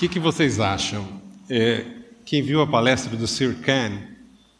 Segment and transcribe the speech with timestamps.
[0.00, 1.06] que, que vocês acham?
[1.50, 1.84] É,
[2.24, 3.98] quem viu a palestra do Sir Ken,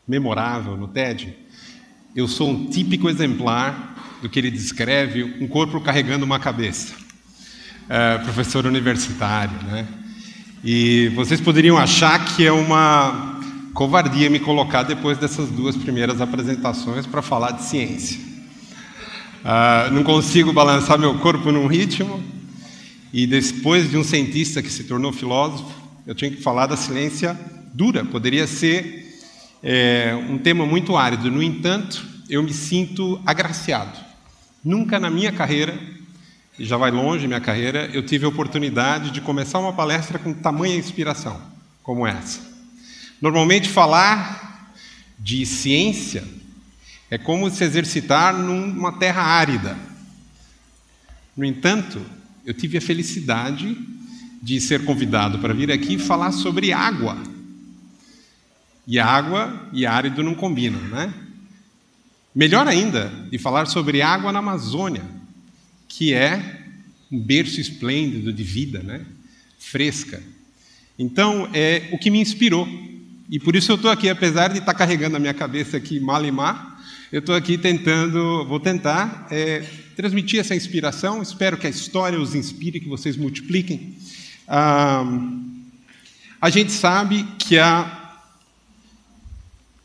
[0.06, 1.34] memorável no TED,
[2.14, 6.92] eu sou um típico exemplar do que ele descreve, um corpo carregando uma cabeça.
[7.88, 9.88] É, professor universitário, né?
[10.62, 13.40] E vocês poderiam achar que é uma
[13.72, 18.20] covardia me colocar depois dessas duas primeiras apresentações para falar de ciência.
[19.42, 22.22] Uh, não consigo balançar meu corpo num ritmo,
[23.12, 25.70] e depois de um cientista que se tornou filósofo,
[26.06, 27.38] eu tinha que falar da ciência
[27.74, 28.04] dura.
[28.04, 29.18] Poderia ser
[29.62, 31.30] é, um tema muito árido.
[31.30, 33.98] No entanto, eu me sinto agraciado.
[34.64, 35.78] Nunca na minha carreira,
[36.58, 40.32] e já vai longe minha carreira, eu tive a oportunidade de começar uma palestra com
[40.32, 41.40] tamanha inspiração
[41.82, 42.40] como essa.
[43.20, 44.72] Normalmente, falar
[45.18, 46.24] de ciência
[47.10, 49.76] é como se exercitar numa terra árida.
[51.36, 52.00] No entanto,
[52.50, 53.78] eu tive a felicidade
[54.42, 57.16] de ser convidado para vir aqui falar sobre água.
[58.88, 61.14] E água e árido não combinam, né?
[62.34, 65.04] Melhor ainda, de falar sobre água na Amazônia,
[65.88, 66.64] que é
[67.08, 69.06] um berço esplêndido de vida, né?
[69.56, 70.20] Fresca.
[70.98, 72.66] Então, é o que me inspirou.
[73.30, 76.24] E por isso eu estou aqui, apesar de estar carregando a minha cabeça aqui mal
[76.24, 76.69] e má,
[77.12, 79.64] eu estou aqui tentando, vou tentar é,
[79.96, 81.20] transmitir essa inspiração.
[81.20, 83.96] Espero que a história os inspire, que vocês multipliquem.
[84.46, 85.04] Ah,
[86.40, 88.14] a gente sabe que a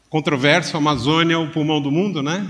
[0.07, 2.47] controvérsia, a Amazônia é o pulmão do mundo, né?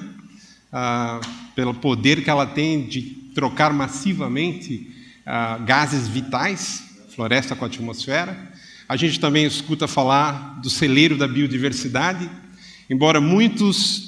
[0.74, 1.22] Ah,
[1.56, 3.02] pelo poder que ela tem de
[3.34, 4.94] trocar massivamente
[5.26, 6.84] ah, gases vitais,
[7.16, 8.52] floresta com a atmosfera.
[8.90, 12.30] A gente também escuta falar do celeiro da biodiversidade,
[12.90, 14.05] embora muitos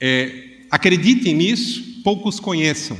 [0.00, 2.96] é, acreditem nisso, poucos conheçam.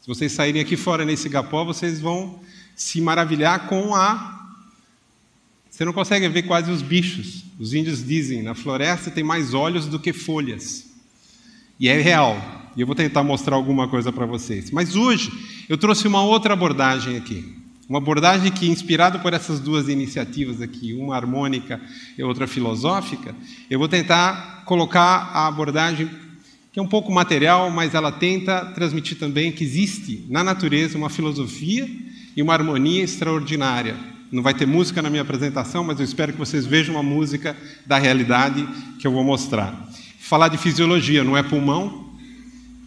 [0.00, 2.38] Se vocês saírem aqui fora nesse gapó, vocês vão
[2.76, 4.52] se maravilhar com a.
[5.70, 7.44] Você não consegue ver quase os bichos.
[7.58, 10.86] Os índios dizem: na floresta tem mais olhos do que folhas.
[11.80, 12.38] E é real.
[12.76, 14.70] E eu vou tentar mostrar alguma coisa para vocês.
[14.70, 15.32] Mas hoje
[15.68, 17.56] eu trouxe uma outra abordagem aqui.
[17.88, 21.80] Uma abordagem que, inspirada por essas duas iniciativas aqui, uma harmônica
[22.16, 23.34] e outra filosófica,
[23.68, 26.10] eu vou tentar colocar a abordagem
[26.74, 31.08] que é um pouco material, mas ela tenta transmitir também que existe na natureza uma
[31.08, 31.88] filosofia
[32.36, 33.94] e uma harmonia extraordinária.
[34.32, 37.56] Não vai ter música na minha apresentação, mas eu espero que vocês vejam uma música
[37.86, 38.66] da realidade
[38.98, 39.88] que eu vou mostrar.
[40.18, 42.12] Falar de fisiologia não é pulmão,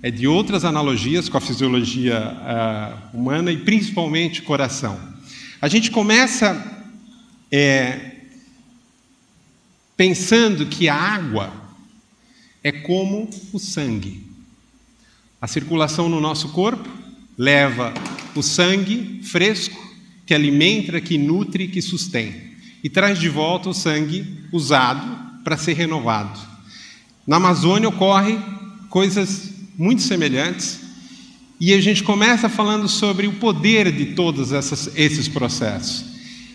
[0.04, 5.00] é de outras analogias com a fisiologia uh, humana e principalmente coração.
[5.62, 6.62] A gente começa
[7.50, 8.16] é,
[9.96, 11.67] pensando que a água
[12.68, 14.26] é como o sangue.
[15.42, 16.90] A circulação no nosso corpo
[17.38, 17.94] leva
[18.36, 19.96] o sangue fresco
[20.26, 22.36] que alimenta, que nutre, que sustém,
[22.84, 26.38] e traz de volta o sangue usado para ser renovado.
[27.26, 28.44] Na Amazônia ocorrem
[28.90, 30.82] coisas muito semelhantes,
[31.60, 36.06] e a gente começa falando sobre o poder de todos essas, esses processos.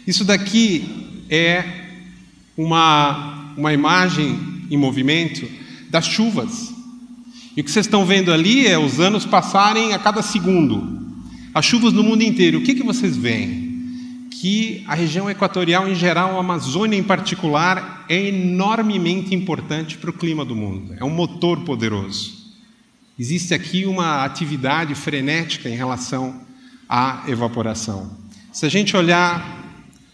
[0.06, 1.64] Isso daqui é
[2.56, 4.38] uma, uma imagem
[4.70, 5.61] em movimento
[5.92, 6.72] das chuvas.
[7.54, 11.02] E o que vocês estão vendo ali é os anos passarem a cada segundo.
[11.54, 12.58] As chuvas no mundo inteiro.
[12.58, 14.28] O que, que vocês veem?
[14.30, 20.14] Que a região equatorial em geral, a Amazônia em particular, é enormemente importante para o
[20.14, 20.94] clima do mundo.
[20.98, 22.40] É um motor poderoso.
[23.18, 26.40] Existe aqui uma atividade frenética em relação
[26.88, 28.16] à evaporação.
[28.50, 29.62] Se a gente olhar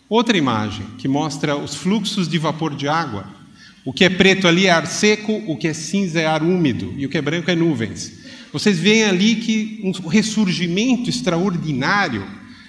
[0.08, 3.37] outra imagem que mostra os fluxos de vapor de água,
[3.84, 6.94] o que é preto ali é ar seco, o que é cinza é ar úmido
[6.96, 8.12] e o que é branco é nuvens.
[8.52, 12.26] Vocês veem ali que um ressurgimento extraordinário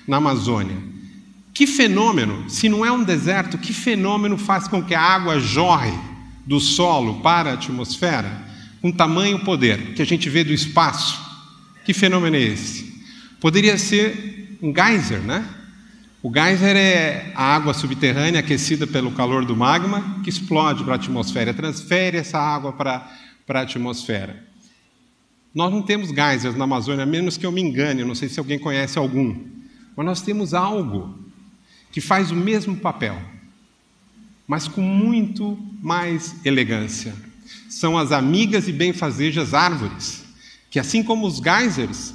[0.08, 0.78] na Amazônia.
[1.54, 5.94] Que fenômeno, se não é um deserto, que fenômeno faz com que a água jorre
[6.46, 8.48] do solo para a atmosfera
[8.82, 11.20] com tamanho poder que a gente vê do espaço?
[11.86, 13.04] Que fenômeno é esse?
[13.40, 15.46] Poderia ser um geyser, né?
[16.22, 20.96] O geyser é a água subterrânea aquecida pelo calor do magma que explode para a
[20.98, 23.10] atmosfera, transfere essa água para,
[23.48, 24.46] para a atmosfera.
[25.56, 28.38] Nós não temos geysers na Amazônia, a menos que eu me engane, não sei se
[28.38, 29.34] alguém conhece algum.
[29.96, 31.18] Mas nós temos algo
[31.90, 33.18] que faz o mesmo papel,
[34.46, 37.16] mas com muito mais elegância.
[37.70, 40.26] São as amigas e benfazejas árvores,
[40.70, 42.14] que assim como os geysers,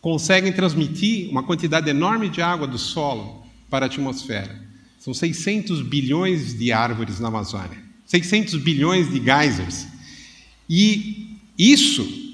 [0.00, 4.66] conseguem transmitir uma quantidade enorme de água do solo para a atmosfera.
[4.98, 9.86] São 600 bilhões de árvores na Amazônia, 600 bilhões de geysers.
[10.68, 12.26] E isso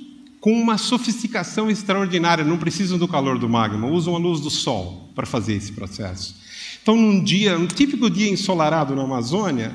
[0.45, 5.11] com uma sofisticação extraordinária, não precisam do calor do magma, usam a luz do sol
[5.15, 6.37] para fazer esse processo.
[6.83, 9.75] Então, num dia, um típico dia ensolarado na Amazônia,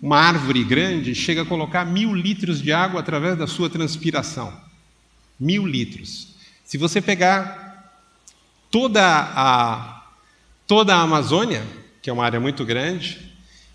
[0.00, 4.56] uma árvore grande chega a colocar mil litros de água através da sua transpiração.
[5.40, 6.35] Mil litros.
[6.66, 7.94] Se você pegar
[8.72, 10.02] toda a,
[10.66, 11.62] toda a Amazônia,
[12.02, 13.32] que é uma área muito grande,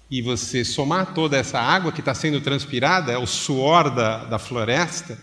[0.09, 4.37] e você somar toda essa água que está sendo transpirada, é o suor da, da
[4.37, 5.17] floresta,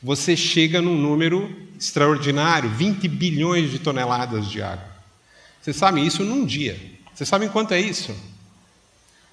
[0.00, 4.86] você chega num número extraordinário 20 bilhões de toneladas de água.
[5.60, 6.80] Vocês sabem isso num dia.
[7.12, 8.14] Vocês sabem quanto é isso?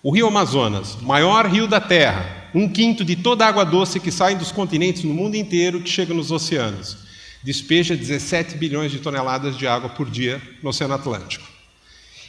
[0.01, 4.11] O rio Amazonas, maior rio da Terra, um quinto de toda a água doce que
[4.11, 7.04] sai dos continentes no mundo inteiro que chega nos oceanos,
[7.45, 11.45] despeja 17 bilhões de toneladas de água por dia no Oceano Atlântico.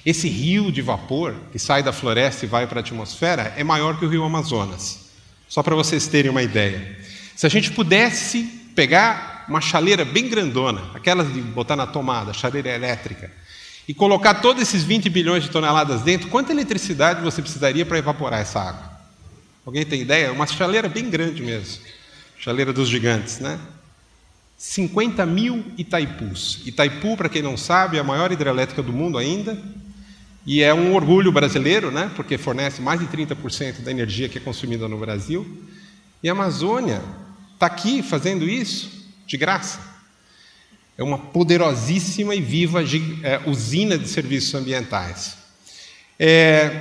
[0.05, 3.99] Esse rio de vapor que sai da floresta e vai para a atmosfera é maior
[3.99, 5.07] que o rio Amazonas.
[5.49, 6.99] Só para vocês terem uma ideia.
[7.35, 8.43] Se a gente pudesse
[8.75, 13.33] pegar uma chaleira bem grandona, aquelas de botar na tomada, chaleira elétrica,
[13.89, 18.41] e colocar todos esses 20 bilhões de toneladas dentro, quanta eletricidade você precisaria para evaporar
[18.41, 19.01] essa água?
[19.65, 20.31] Alguém tem ideia?
[20.31, 21.83] Uma chaleira bem grande mesmo.
[22.39, 23.59] Chaleira dos gigantes, né?
[24.57, 26.63] 50 mil Itaipus.
[26.65, 29.61] Itaipu, para quem não sabe, é a maior hidrelétrica do mundo ainda.
[30.47, 32.11] E é um orgulho brasileiro, né?
[32.15, 35.45] porque fornece mais de 30% da energia que é consumida no Brasil.
[36.23, 37.03] E a Amazônia
[37.55, 38.91] está aqui fazendo isso
[39.27, 39.81] de graça.
[40.97, 42.83] É uma poderosíssima e viva
[43.23, 45.37] é, usina de serviços ambientais.
[46.19, 46.81] É,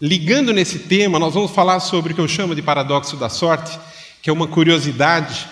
[0.00, 3.78] ligando nesse tema, nós vamos falar sobre o que eu chamo de paradoxo da sorte,
[4.22, 5.46] que é uma curiosidade.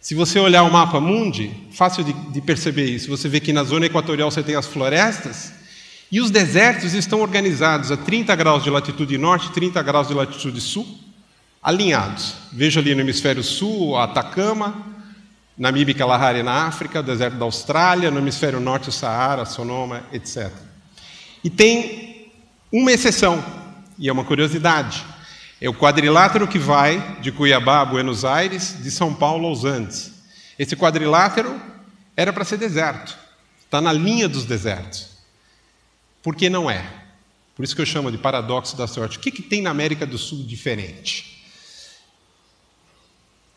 [0.00, 3.10] Se você olhar o mapa mundi, fácil de, de perceber isso.
[3.10, 5.52] Você vê que na zona equatorial você tem as florestas
[6.10, 10.14] e os desertos estão organizados a 30 graus de latitude norte e 30 graus de
[10.14, 10.86] latitude sul,
[11.62, 12.34] alinhados.
[12.52, 14.86] Veja ali no hemisfério sul, Atacama,
[15.56, 20.50] Namíbia e Kalahari na África, deserto da Austrália, no hemisfério norte o Saara, Sonoma, etc.
[21.42, 22.30] E tem
[22.72, 23.44] uma exceção,
[23.98, 25.04] e é uma curiosidade.
[25.60, 30.12] É o quadrilátero que vai de Cuiabá a Buenos Aires, de São Paulo aos Andes.
[30.56, 31.60] Esse quadrilátero
[32.16, 33.16] era para ser deserto,
[33.64, 35.08] está na linha dos desertos.
[36.22, 36.84] Por que não é?
[37.56, 39.18] Por isso que eu chamo de paradoxo da sorte.
[39.18, 41.42] O que, que tem na América do Sul diferente?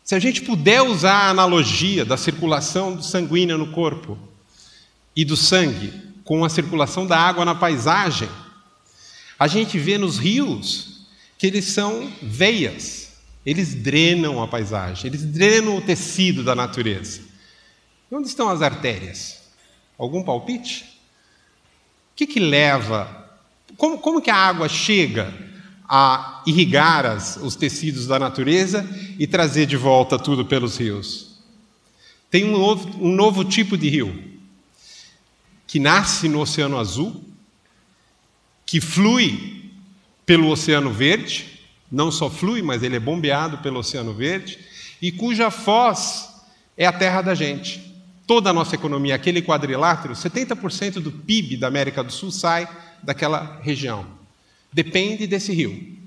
[0.02, 4.18] Se a gente puder usar a analogia da circulação sanguínea no corpo
[5.14, 5.92] e do sangue
[6.24, 8.28] com a circulação da água na paisagem,
[9.38, 10.91] a gente vê nos rios
[11.42, 17.20] que eles são veias, eles drenam a paisagem, eles drenam o tecido da natureza.
[18.08, 19.42] E onde estão as artérias?
[19.98, 20.84] Algum palpite?
[20.84, 23.28] O que, que leva?
[23.76, 25.34] Como, como que a água chega
[25.88, 31.40] a irrigar as, os tecidos da natureza e trazer de volta tudo pelos rios.
[32.30, 34.38] Tem um novo, um novo tipo de rio,
[35.66, 37.20] que nasce no Oceano Azul,
[38.64, 39.61] que flui
[40.32, 44.58] pelo Oceano Verde, não só flui, mas ele é bombeado pelo Oceano Verde,
[45.02, 46.30] e cuja foz
[46.74, 47.94] é a terra da gente.
[48.26, 52.66] Toda a nossa economia, aquele quadrilátero, 70% do PIB da América do Sul sai
[53.02, 54.06] daquela região
[54.72, 55.98] depende desse rio.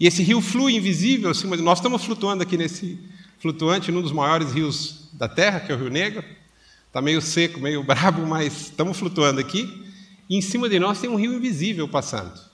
[0.00, 1.80] E esse rio flui invisível de nós.
[1.80, 2.98] Estamos flutuando aqui nesse
[3.40, 6.24] flutuante, num dos maiores rios da Terra, que é o Rio Negro.
[6.86, 9.84] Está meio seco, meio brabo, mas estamos flutuando aqui.
[10.30, 12.48] E em cima de nós tem um rio invisível passando.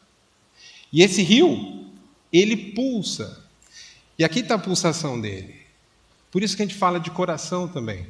[0.93, 1.87] E esse rio,
[2.33, 3.45] ele pulsa.
[4.19, 5.55] E aqui está a pulsação dele.
[6.31, 8.07] Por isso que a gente fala de coração também.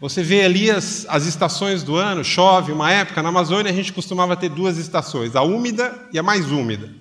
[0.00, 3.92] Você vê ali as, as estações do ano, chove uma época, na Amazônia a gente
[3.92, 6.94] costumava ter duas estações, a úmida e a mais úmida.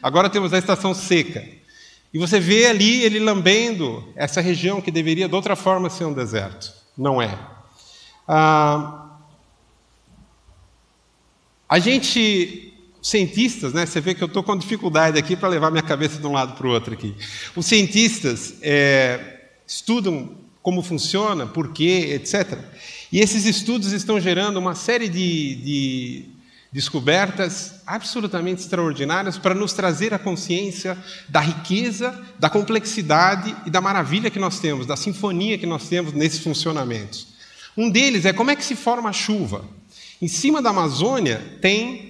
[0.00, 1.44] Agora temos a estação seca.
[2.14, 6.12] E você vê ali ele lambendo essa região que deveria de outra forma ser um
[6.12, 6.72] deserto.
[6.96, 7.36] Não é.
[8.28, 9.06] Ah,
[11.68, 12.65] a gente,
[13.08, 16.26] cientistas, né, você vê que eu estou com dificuldade aqui para levar minha cabeça de
[16.26, 17.14] um lado para o outro aqui.
[17.54, 22.58] Os cientistas é, estudam como funciona, por quê, etc.
[23.12, 26.24] E esses estudos estão gerando uma série de, de
[26.72, 30.98] descobertas absolutamente extraordinárias para nos trazer a consciência
[31.28, 36.12] da riqueza, da complexidade e da maravilha que nós temos, da sinfonia que nós temos
[36.12, 37.28] nesses funcionamentos.
[37.76, 39.64] Um deles é como é que se forma a chuva.
[40.20, 42.05] Em cima da Amazônia tem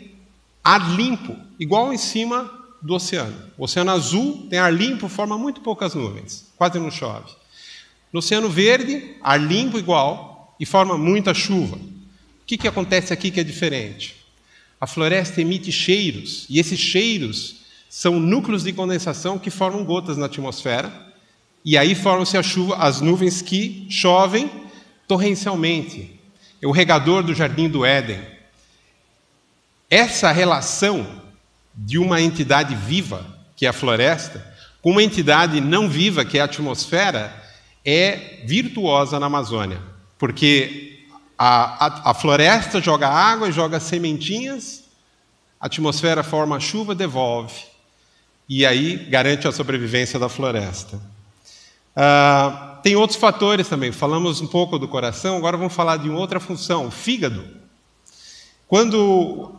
[0.66, 2.50] ar limpo, igual em cima
[2.82, 3.36] do oceano.
[3.56, 7.32] O oceano azul tem ar limpo, forma muito poucas nuvens, quase não chove.
[8.12, 11.76] No Oceano Verde, ar limpo igual e forma muita chuva.
[11.76, 11.80] O
[12.44, 14.16] que, que acontece aqui que é diferente?
[14.80, 17.58] A floresta emite cheiros, e esses cheiros
[17.88, 20.92] são núcleos de condensação que formam gotas na atmosfera
[21.64, 24.50] E aí formam-se as nuvens que chovem
[25.06, 26.18] torrencialmente.
[26.60, 28.35] É o regador do jardim do Éden.
[29.90, 31.22] Essa relação
[31.74, 33.24] de uma entidade viva,
[33.54, 34.44] que é a floresta,
[34.82, 37.34] com uma entidade não viva, que é a atmosfera,
[37.84, 39.80] é virtuosa na Amazônia.
[40.18, 41.04] Porque
[41.38, 44.84] a, a, a floresta joga água, joga sementinhas,
[45.60, 47.54] a atmosfera forma chuva, devolve.
[48.48, 51.00] E aí garante a sobrevivência da floresta.
[51.94, 53.90] Ah, tem outros fatores também.
[53.90, 57.44] Falamos um pouco do coração, agora vamos falar de outra função, o fígado.
[58.68, 59.54] Quando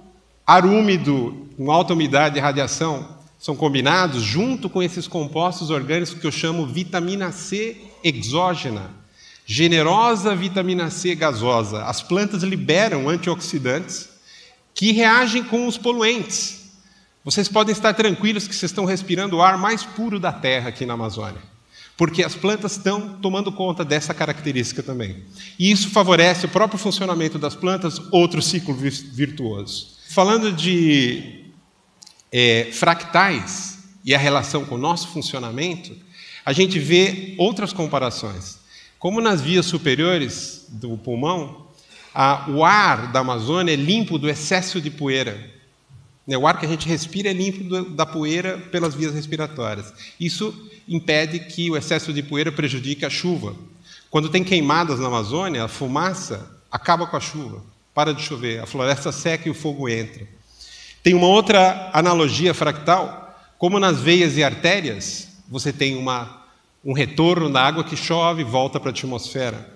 [0.47, 6.25] ar úmido, com alta umidade e radiação são combinados, junto com esses compostos orgânicos que
[6.25, 8.89] eu chamo vitamina C exógena,
[9.45, 11.83] generosa vitamina C gasosa.
[11.83, 14.07] As plantas liberam antioxidantes
[14.73, 16.71] que reagem com os poluentes.
[17.25, 20.85] Vocês podem estar tranquilos que vocês estão respirando o ar mais puro da Terra aqui
[20.85, 21.41] na Amazônia,
[21.97, 25.25] porque as plantas estão tomando conta dessa característica também.
[25.59, 29.96] E isso favorece o próprio funcionamento das plantas, outro ciclo virtuoso.
[30.09, 31.51] Falando de
[32.31, 35.95] é, fractais e a relação com o nosso funcionamento,
[36.45, 38.57] a gente vê outras comparações.
[38.97, 41.67] Como nas vias superiores do pulmão,
[42.13, 45.51] a, o ar da Amazônia é limpo do excesso de poeira.
[46.25, 49.93] Né, o ar que a gente respira é limpo do, da poeira pelas vias respiratórias.
[50.19, 53.55] Isso impede que o excesso de poeira prejudique a chuva.
[54.09, 57.61] Quando tem queimadas na Amazônia, a fumaça acaba com a chuva.
[57.97, 60.27] Para de chover, a floresta seca e o fogo entra.
[61.01, 66.43] Tem uma outra analogia fractal, como nas veias e artérias, você tem uma,
[66.85, 69.67] um retorno da água que chove e volta para a atmosfera.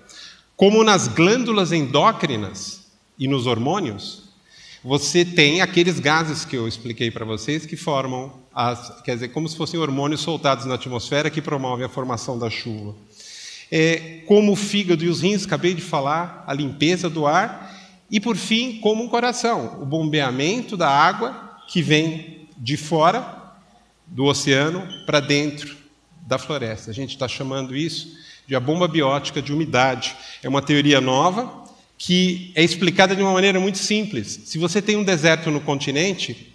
[0.54, 2.86] Como nas glândulas endócrinas
[3.18, 4.28] e nos hormônios,
[4.84, 9.48] você tem aqueles gases que eu expliquei para vocês que formam, as, quer dizer, como
[9.48, 12.94] se fossem hormônios soltados na atmosfera que promovem a formação da chuva.
[13.68, 17.81] É, como o fígado e os rins, acabei de falar, a limpeza do ar,
[18.12, 23.54] e por fim, como um coração, o bombeamento da água que vem de fora
[24.06, 25.74] do oceano para dentro
[26.26, 26.90] da floresta.
[26.90, 28.14] A gente está chamando isso
[28.46, 30.14] de a bomba biótica de umidade.
[30.42, 31.64] É uma teoria nova
[31.96, 34.42] que é explicada de uma maneira muito simples.
[34.44, 36.52] Se você tem um deserto no continente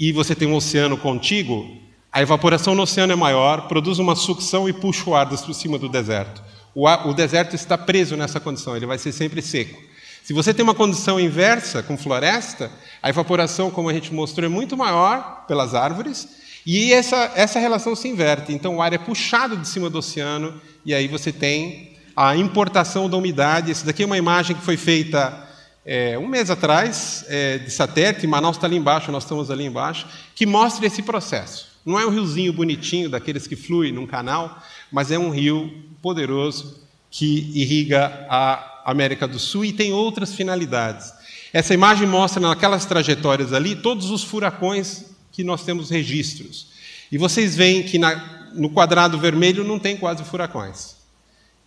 [0.00, 1.76] e você tem um oceano contíguo,
[2.10, 5.78] a evaporação no oceano é maior, produz uma sucção e puxa o ar por cima
[5.78, 6.42] do deserto.
[6.74, 9.87] O, ar, o deserto está preso nessa condição, ele vai ser sempre seco.
[10.28, 12.70] Se você tem uma condição inversa com floresta,
[13.02, 16.28] a evaporação, como a gente mostrou, é muito maior pelas árvores
[16.66, 18.52] e essa, essa relação se inverte.
[18.52, 23.08] Então o ar é puxado de cima do oceano e aí você tem a importação
[23.08, 23.70] da umidade.
[23.70, 25.48] Essa daqui é uma imagem que foi feita
[25.82, 30.06] é, um mês atrás, é, de satélite, Manaus está ali embaixo, nós estamos ali embaixo,
[30.34, 31.68] que mostra esse processo.
[31.86, 36.86] Não é um riozinho bonitinho, daqueles que flui num canal, mas é um rio poderoso
[37.10, 41.12] que irriga a América do Sul e tem outras finalidades.
[41.52, 46.68] Essa imagem mostra naquelas trajetórias ali todos os furacões que nós temos registros.
[47.12, 50.96] E vocês veem que na, no quadrado vermelho não tem quase furacões.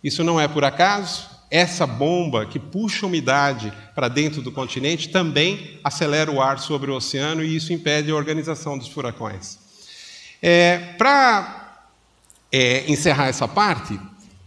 [0.02, 1.30] Isso não é por acaso.
[1.50, 6.96] Essa bomba que puxa umidade para dentro do continente também acelera o ar sobre o
[6.96, 9.58] oceano e isso impede a organização dos furacões.
[10.40, 11.84] É, para
[12.50, 13.98] é, encerrar essa parte,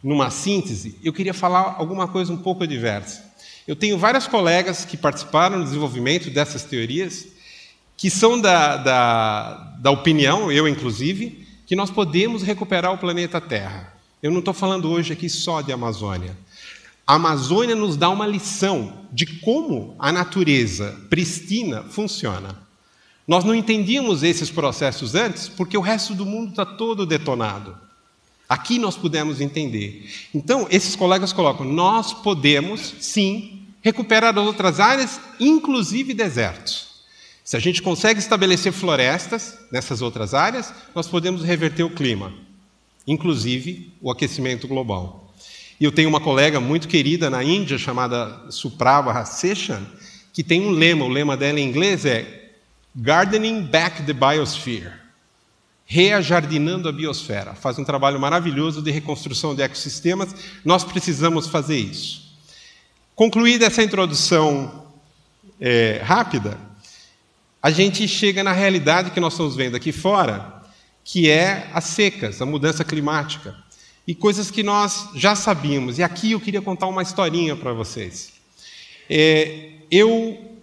[0.06, 3.26] numa síntese, eu queria falar alguma coisa um pouco diversa.
[3.68, 7.26] Eu tenho várias colegas que participaram do desenvolvimento dessas teorias,
[7.98, 13.96] que são da, da, da opinião, eu inclusive, que nós podemos recuperar o planeta Terra.
[14.22, 16.38] Eu não estou falando hoje aqui só de Amazônia.
[17.08, 22.56] A Amazônia nos dá uma lição de como a natureza pristina funciona.
[23.28, 27.85] Nós não entendíamos esses processos antes porque o resto do mundo está todo detonado.
[28.48, 30.08] Aqui nós pudemos entender.
[30.34, 36.96] Então, esses colegas colocam: nós podemos, sim, recuperar as outras áreas, inclusive desertos.
[37.44, 42.34] Se a gente consegue estabelecer florestas nessas outras áreas, nós podemos reverter o clima,
[43.06, 45.34] inclusive o aquecimento global.
[45.80, 49.86] E eu tenho uma colega muito querida na Índia, chamada Suprava Seshan,
[50.34, 52.52] que tem um lema, o lema dela em inglês é
[52.96, 55.05] Gardening Back the Biosphere
[55.86, 57.54] reajardinando a biosfera.
[57.54, 60.36] Faz um trabalho maravilhoso de reconstrução de ecossistemas.
[60.64, 62.36] Nós precisamos fazer isso.
[63.16, 64.86] Concluída essa introdução
[65.60, 66.58] é, rápida,
[67.62, 70.62] a gente chega na realidade que nós estamos vendo aqui fora,
[71.04, 73.56] que é as secas, a mudança climática
[74.08, 75.98] e coisas que nós já sabíamos.
[75.98, 78.34] E aqui eu queria contar uma historinha para vocês.
[79.10, 80.55] É, eu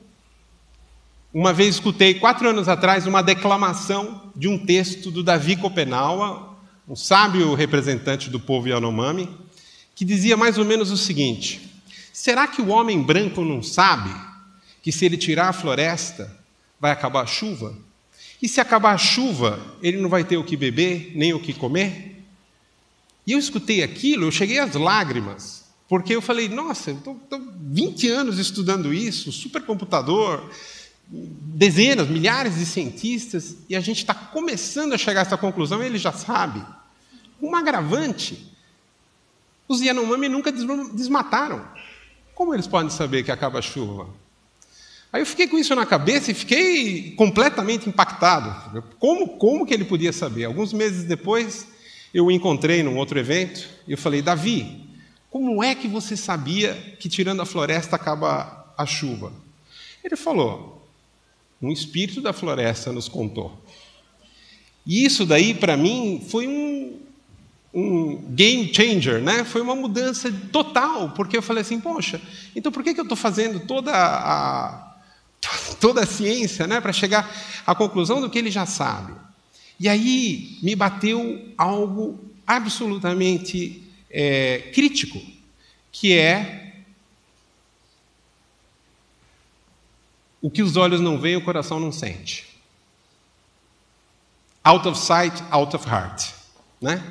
[1.34, 6.94] uma vez escutei, quatro anos atrás, uma declamação de um texto do Davi Copenaua, um
[6.94, 9.30] sábio representante do povo Yanomami,
[9.94, 11.70] que dizia mais ou menos o seguinte:
[12.12, 14.10] será que o homem branco não sabe
[14.82, 16.36] que se ele tirar a floresta,
[16.78, 17.74] vai acabar a chuva?
[18.42, 21.54] E se acabar a chuva, ele não vai ter o que beber, nem o que
[21.54, 22.22] comer?
[23.26, 27.18] E eu escutei aquilo, eu cheguei às lágrimas, porque eu falei: nossa, eu estou
[27.58, 30.50] 20 anos estudando isso, supercomputador,
[31.12, 35.98] dezenas, milhares de cientistas, e a gente está começando a chegar a essa conclusão, ele
[35.98, 36.64] já sabe.
[37.40, 38.50] Um agravante:
[39.68, 41.64] os Yanomami nunca desmataram.
[42.34, 44.08] Como eles podem saber que acaba a chuva?
[45.12, 48.82] Aí eu fiquei com isso na cabeça e fiquei completamente impactado.
[48.98, 50.46] Como, como que ele podia saber?
[50.46, 51.66] Alguns meses depois,
[52.14, 54.88] eu o encontrei num outro evento e eu falei: Davi,
[55.28, 59.32] como é que você sabia que tirando a floresta acaba a chuva?
[60.02, 60.81] Ele falou:
[61.62, 63.56] um espírito da floresta nos contou.
[64.84, 66.98] E isso daí, para mim, foi um,
[67.72, 69.44] um game changer, né?
[69.44, 72.20] Foi uma mudança total, porque eu falei assim, poxa,
[72.56, 74.96] então por que, que eu estou fazendo toda a,
[75.80, 77.32] toda a ciência, né, para chegar
[77.64, 79.12] à conclusão do que ele já sabe?
[79.78, 85.20] E aí me bateu algo absolutamente é, crítico,
[85.92, 86.61] que é
[90.42, 92.46] O que os olhos não veem, o coração não sente.
[94.62, 96.30] Out of sight, out of heart.
[96.80, 97.02] Né?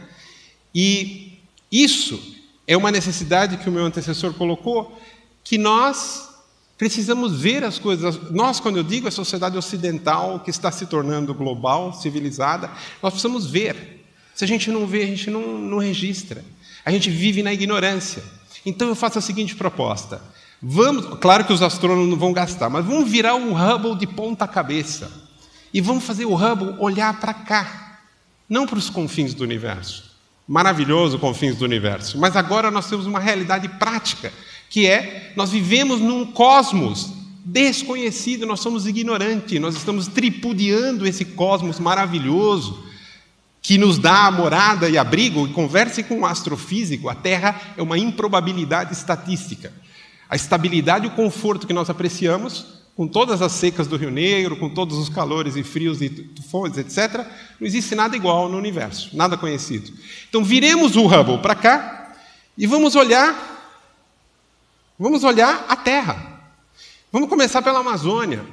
[0.76, 1.40] E
[1.72, 2.22] isso
[2.68, 5.02] é uma necessidade que o meu antecessor colocou,
[5.44, 6.30] que nós
[6.78, 8.32] precisamos ver as coisas.
[8.32, 12.70] Nós, quando eu digo a sociedade ocidental que está se tornando global, civilizada,
[13.02, 14.04] nós precisamos ver.
[14.34, 16.44] Se a gente não vê, a gente não, não registra.
[16.84, 18.24] A gente vive na ignorância.
[18.66, 20.22] Então eu faço a seguinte proposta:
[20.62, 24.48] Vamos, claro que os astrônomos não vão gastar, mas vamos virar o Hubble de ponta
[24.48, 25.12] cabeça
[25.74, 28.00] e vamos fazer o Hubble olhar para cá,
[28.48, 30.12] não para os confins do universo.
[30.48, 34.32] Maravilhoso confins do universo, mas agora nós temos uma realidade prática,
[34.70, 37.12] que é nós vivemos num cosmos
[37.44, 42.84] desconhecido, nós somos ignorantes, nós estamos tripudiando esse cosmos maravilhoso
[43.64, 47.98] que nos dá morada e abrigo, e converse com um astrofísico, a Terra é uma
[47.98, 49.72] improbabilidade estatística.
[50.32, 52.66] A estabilidade e o conforto que nós apreciamos,
[52.96, 56.78] com todas as secas do Rio Negro, com todos os calores e frios e tufões,
[56.78, 57.28] etc.,
[57.60, 59.92] não existe nada igual no universo, nada conhecido.
[60.30, 62.16] Então, viremos o Hubble para cá
[62.58, 63.76] e vamos olhar,
[64.98, 66.42] vamos olhar a Terra.
[67.12, 68.46] Vamos começar pela Amazônia.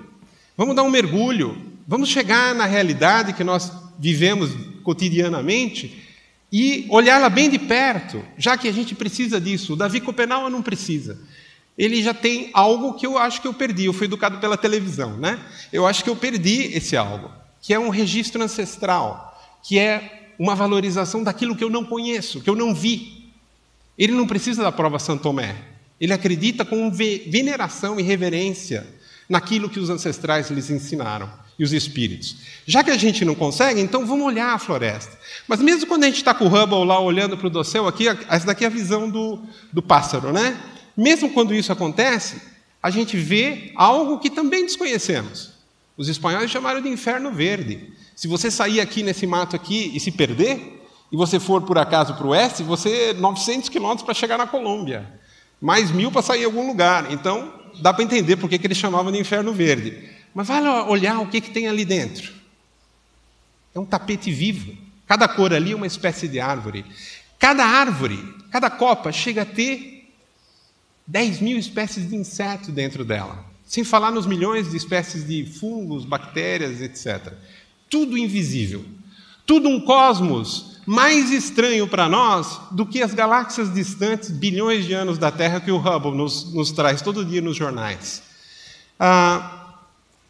[0.56, 1.64] Vamos dar um mergulho.
[1.86, 4.50] Vamos chegar na realidade que nós vivemos
[4.82, 6.04] cotidianamente
[6.50, 9.74] e olhá-la bem de perto, já que a gente precisa disso.
[9.74, 11.20] O Davi Copenau não precisa
[11.78, 13.84] ele já tem algo que eu acho que eu perdi.
[13.84, 15.38] Eu fui educado pela televisão, né?
[15.72, 17.30] Eu acho que eu perdi esse algo,
[17.62, 22.50] que é um registro ancestral, que é uma valorização daquilo que eu não conheço, que
[22.50, 23.30] eu não vi.
[23.96, 25.54] Ele não precisa da prova Santo Tomé.
[26.00, 28.86] Ele acredita com veneração e reverência
[29.28, 32.36] naquilo que os ancestrais lhes ensinaram e os espíritos.
[32.66, 35.18] Já que a gente não consegue, então vamos olhar a floresta.
[35.46, 38.06] Mas mesmo quando a gente está com o Hubble lá olhando para o dossel, aqui,
[38.28, 39.40] essa daqui é a visão do,
[39.72, 40.56] do pássaro, né?
[40.98, 42.42] Mesmo quando isso acontece,
[42.82, 45.52] a gente vê algo que também desconhecemos.
[45.96, 47.92] Os espanhóis chamaram de inferno verde.
[48.16, 50.82] Se você sair aqui nesse mato aqui e se perder,
[51.12, 55.08] e você for por acaso para o oeste, você 900 quilômetros para chegar na Colômbia,
[55.60, 57.12] mais mil para sair em algum lugar.
[57.12, 60.10] Então, dá para entender por que, que eles chamavam de inferno verde.
[60.34, 62.32] Mas vai olhar o que, que tem ali dentro.
[63.72, 64.76] É um tapete vivo.
[65.06, 66.84] Cada cor ali é uma espécie de árvore.
[67.38, 68.18] Cada árvore,
[68.50, 69.97] cada copa chega a ter
[71.08, 76.04] 10 mil espécies de insetos dentro dela, sem falar nos milhões de espécies de fungos,
[76.04, 77.32] bactérias, etc.
[77.88, 78.84] Tudo invisível.
[79.46, 85.16] Tudo um cosmos mais estranho para nós do que as galáxias distantes, bilhões de anos
[85.16, 88.22] da Terra, que o Hubble nos, nos traz todo dia nos jornais.
[89.00, 89.78] Ah,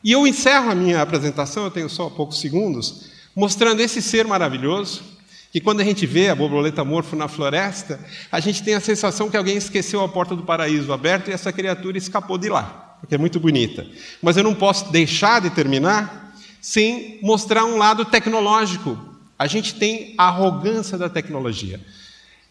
[0.02, 5.02] e eu encerro a minha apresentação, eu tenho só poucos segundos, mostrando esse ser maravilhoso,
[5.50, 7.98] que quando a gente vê a borboleta morfo na floresta,
[8.30, 11.52] a gente tem a sensação que alguém esqueceu a porta do paraíso aberta e essa
[11.52, 13.86] criatura escapou de lá, porque é muito bonita.
[14.22, 18.98] Mas eu não posso deixar de terminar sem mostrar um lado tecnológico.
[19.38, 21.80] A gente tem a arrogância da tecnologia.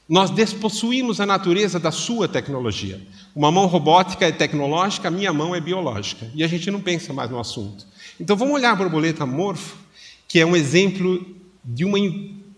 [0.09, 2.99] Nós despossuímos a natureza da sua tecnologia.
[3.35, 6.31] Uma mão robótica é tecnológica, a minha mão é biológica.
[6.33, 7.85] E a gente não pensa mais no assunto.
[8.19, 9.75] Então vamos olhar a borboleta morfo,
[10.27, 11.25] que é um exemplo
[11.63, 11.99] de uma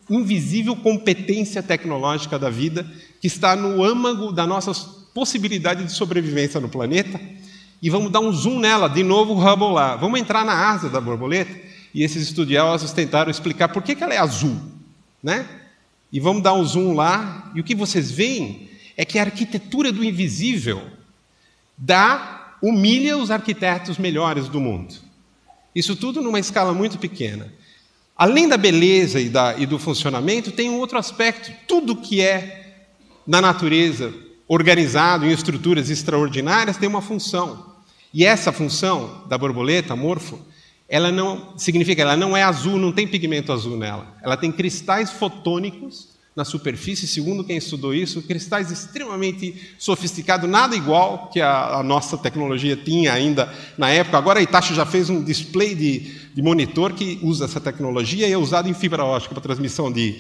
[0.10, 2.86] invisível competência tecnológica da vida
[3.22, 4.74] que está no âmago da nossa
[5.14, 7.20] possibilidade de sobrevivência no planeta.
[7.82, 9.96] E vamos dar um zoom nela, de novo o Hubble lá.
[9.96, 11.56] Vamos entrar na asa da borboleta
[11.94, 14.58] e esses estudiosos tentaram explicar por que, ela é azul.
[15.22, 15.48] Né?
[16.12, 19.92] E vamos dar um zoom lá, e o que vocês veem é que a arquitetura
[19.92, 20.82] do invisível
[21.78, 24.94] dá, humilha os arquitetos melhores do mundo.
[25.74, 27.54] Isso tudo numa escala muito pequena.
[28.20, 31.54] Além da beleza e, da, e do funcionamento, tem um outro aspecto.
[31.66, 32.76] Tudo que é
[33.26, 34.14] na natureza
[34.46, 37.78] organizado em estruturas extraordinárias tem uma função.
[38.14, 40.38] E essa função da borboleta, morfo,
[40.90, 44.14] ela não significa, ela não é azul, não tem pigmento azul nela.
[44.22, 46.09] Ela tem cristais fotônicos
[46.40, 52.18] na superfície, segundo quem estudou isso, cristais extremamente sofisticados, nada igual que a, a nossa
[52.18, 54.18] tecnologia tinha ainda na época.
[54.18, 56.00] Agora a Itachi já fez um display de,
[56.34, 60.16] de monitor que usa essa tecnologia e é usado em fibra ótica para transmissão de.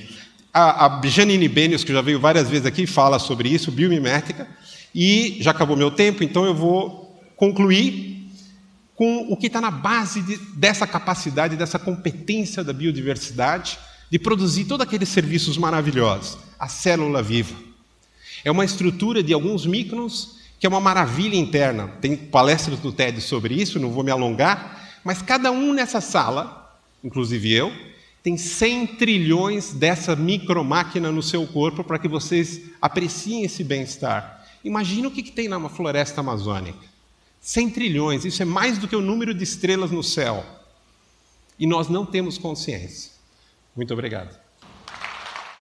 [0.53, 4.45] A, a Janine Benius, que já veio várias vezes aqui, fala sobre isso, biomimética.
[4.93, 8.29] E já acabou meu tempo, então eu vou concluir
[8.93, 14.65] com o que está na base de, dessa capacidade, dessa competência da biodiversidade de produzir
[14.65, 16.37] todos aqueles serviços maravilhosos.
[16.57, 17.55] A célula viva.
[18.43, 21.87] É uma estrutura de alguns microns que é uma maravilha interna.
[22.01, 26.77] Tem palestras do TED sobre isso, não vou me alongar, mas cada um nessa sala,
[27.03, 27.71] inclusive eu,
[28.21, 34.45] tem 100 trilhões dessa micromáquina no seu corpo para que vocês apreciem esse bem-estar.
[34.63, 36.89] Imagina o que, que tem numa floresta amazônica.
[37.39, 40.45] 100 trilhões, isso é mais do que o número de estrelas no céu.
[41.57, 43.11] E nós não temos consciência.
[43.75, 44.48] Muito obrigado.